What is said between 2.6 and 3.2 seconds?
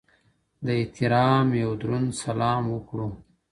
وکړو